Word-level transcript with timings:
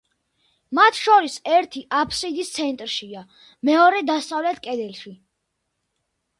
მათ 0.77 0.95
შორის 1.01 1.35
ერთი 1.57 1.83
აფსიდის 1.99 2.51
ცენტრშია, 2.57 3.23
მეორე 3.71 4.03
დასავლეთ 4.11 4.65
კედელში. 4.67 5.17